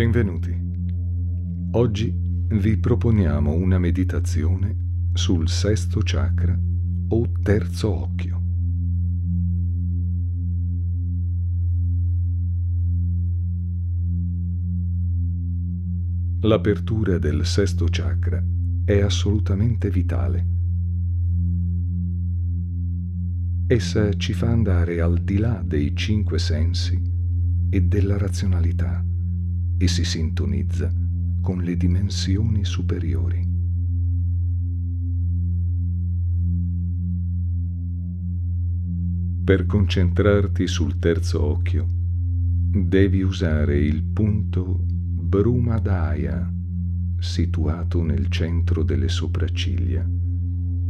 [0.00, 0.58] Benvenuti.
[1.72, 2.10] Oggi
[2.52, 6.58] vi proponiamo una meditazione sul sesto chakra
[7.08, 8.42] o terzo occhio.
[16.40, 18.42] L'apertura del sesto chakra
[18.86, 20.46] è assolutamente vitale.
[23.66, 26.98] Essa ci fa andare al di là dei cinque sensi
[27.68, 29.04] e della razionalità
[29.82, 30.92] e si sintonizza
[31.40, 33.48] con le dimensioni superiori.
[39.42, 46.52] Per concentrarti sul terzo occhio, devi usare il punto Brumadaya,
[47.18, 50.06] situato nel centro delle sopracciglia,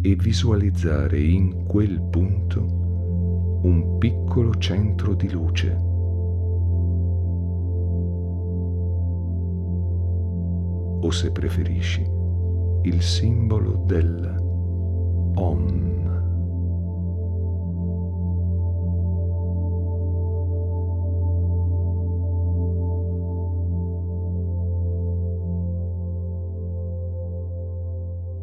[0.00, 5.89] e visualizzare in quel punto un piccolo centro di luce
[11.00, 12.08] o se preferisci
[12.82, 14.38] il simbolo del
[15.34, 15.90] Om.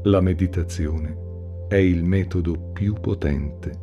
[0.04, 1.18] La meditazione
[1.68, 3.78] è il metodo più potente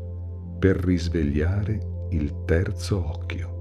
[0.58, 3.53] per risvegliare il terzo occhio.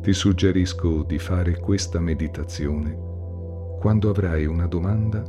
[0.00, 2.96] Ti suggerisco di fare questa meditazione
[3.78, 5.22] quando avrai una domanda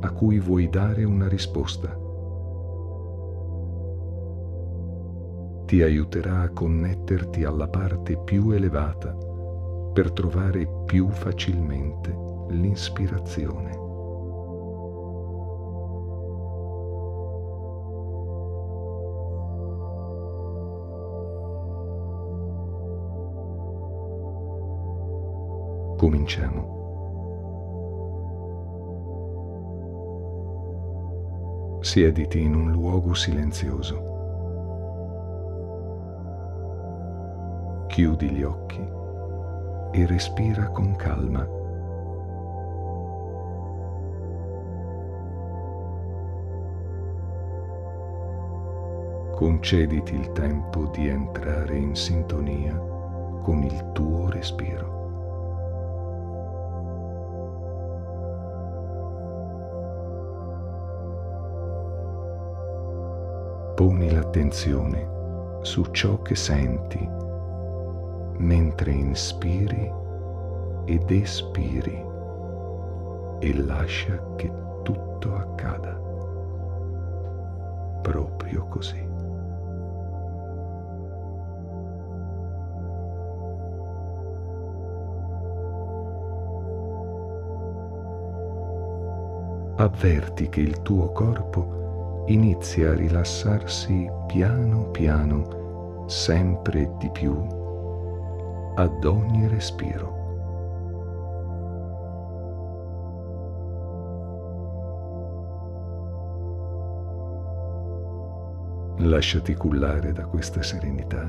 [0.00, 1.88] a cui vuoi dare una risposta.
[5.66, 9.14] Ti aiuterà a connetterti alla parte più elevata
[9.92, 12.14] per trovare più facilmente
[12.48, 13.81] l'ispirazione.
[26.02, 26.80] Cominciamo.
[31.80, 34.10] Siediti in un luogo silenzioso.
[37.86, 38.84] Chiudi gli occhi
[39.92, 41.46] e respira con calma.
[49.36, 52.76] Concediti il tempo di entrare in sintonia
[53.40, 55.01] con il tuo respiro.
[63.82, 67.04] Poni l'attenzione su ciò che senti
[68.36, 69.92] mentre inspiri
[70.84, 72.00] ed espiri
[73.40, 74.52] e lascia che
[74.84, 76.00] tutto accada
[78.02, 79.04] proprio così.
[89.74, 91.81] Avverti che il tuo corpo
[92.26, 97.34] inizia a rilassarsi piano piano, sempre di più,
[98.74, 100.20] ad ogni respiro.
[108.98, 111.26] Lasciati cullare da questa serenità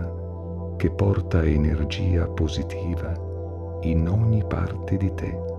[0.77, 3.31] che porta energia positiva
[3.81, 5.52] in ogni parte di te.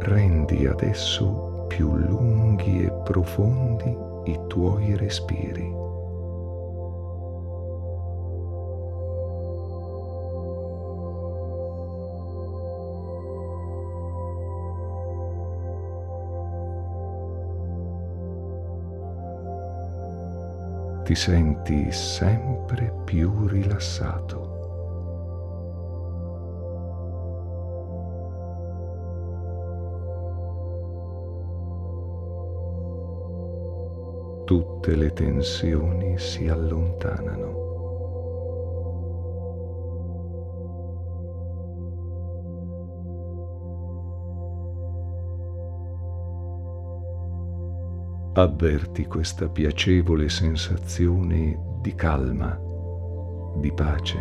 [0.00, 5.82] Rendi adesso più lunghi e profondi i tuoi respiri.
[21.04, 24.53] Ti senti sempre più rilassato.
[34.44, 37.62] Tutte le tensioni si allontanano.
[48.36, 52.58] Avverti questa piacevole sensazione di calma,
[53.56, 54.20] di pace,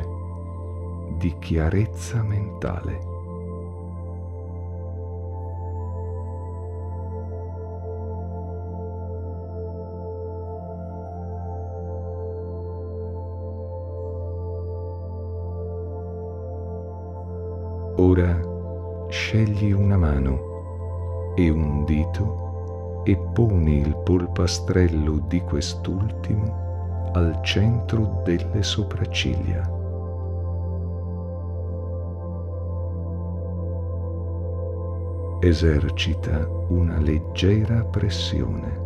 [1.17, 3.12] di chiarezza mentale.
[18.05, 18.37] Ora
[19.07, 28.61] scegli una mano e un dito e poni il polpastrello di quest'ultimo al centro delle
[28.61, 29.71] sopracciglia.
[35.39, 38.82] Esercita una leggera pressione.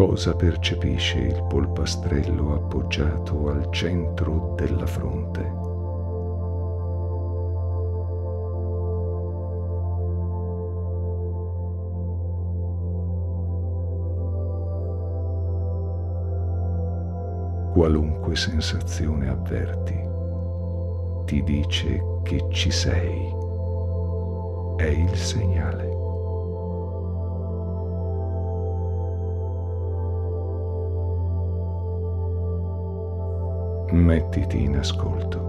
[0.00, 5.42] Cosa percepisce il polpastrello appoggiato al centro della fronte?
[17.74, 20.00] Qualunque sensazione avverti,
[21.26, 23.34] ti dice che ci sei.
[24.78, 25.89] È il segnale.
[33.92, 35.48] Mettiti in ascolto.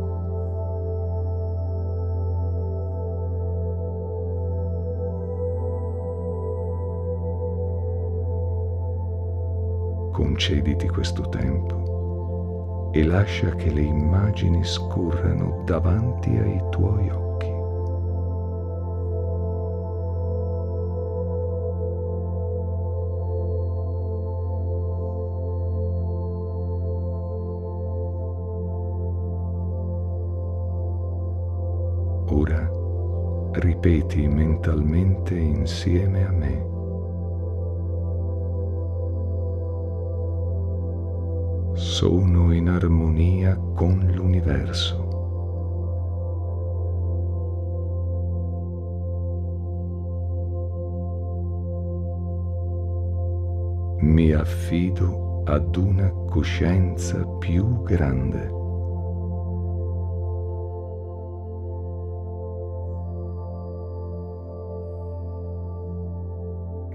[10.11, 17.30] Concediti questo tempo e lascia che le immagini scorrano davanti ai tuoi occhi.
[33.53, 36.69] Ripeti mentalmente insieme a me.
[41.73, 45.09] Sono in armonia con l'universo.
[54.01, 58.60] Mi affido ad una coscienza più grande.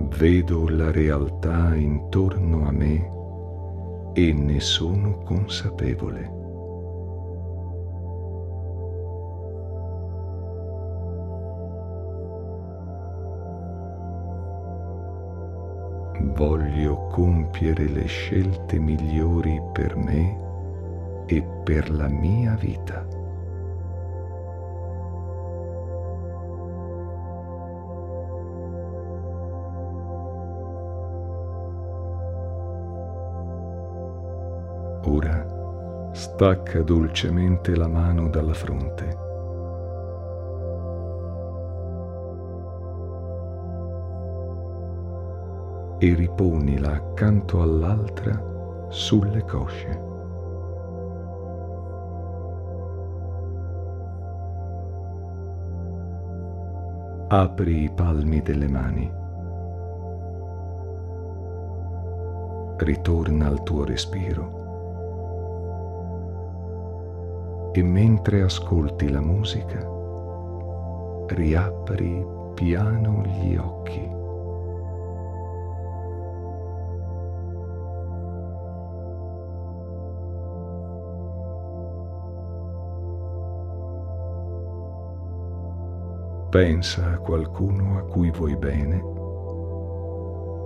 [0.01, 3.11] Vedo la realtà intorno a me
[4.15, 6.35] e ne sono consapevole.
[16.35, 23.16] Voglio compiere le scelte migliori per me e per la mia vita.
[36.37, 39.25] Stacca dolcemente la mano dalla fronte.
[45.99, 50.05] E riponila accanto all'altra sulle cosce.
[57.29, 59.11] Apri i palmi delle mani.
[62.77, 64.66] Ritorna al tuo respiro
[67.77, 69.87] e mentre ascolti la musica
[71.29, 74.15] riapri piano gli occhi.
[86.49, 89.03] Pensa a qualcuno a cui vuoi bene,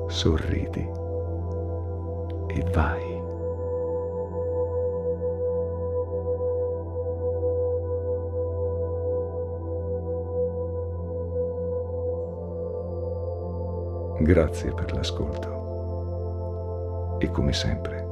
[0.07, 0.88] sorridi
[2.47, 3.19] e vai.
[14.22, 15.60] Grazie per l'ascolto
[17.20, 18.04] e come sempre,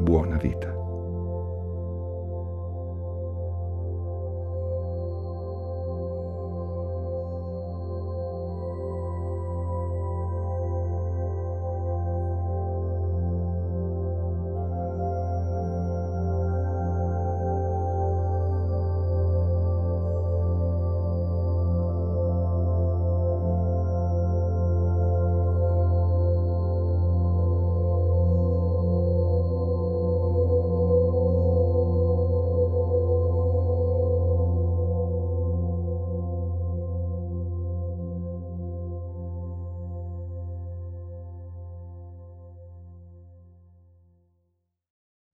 [0.00, 0.79] buona vita.